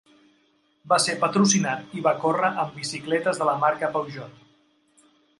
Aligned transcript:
Va 0.93 0.97
ser 1.01 1.13
patrocinat 1.23 1.91
i 1.99 2.01
va 2.07 2.13
córrer 2.23 2.49
amb 2.63 2.73
bicicletes 2.79 3.41
de 3.41 3.49
la 3.49 3.53
marca 3.65 3.91
Peugeot. 3.99 4.41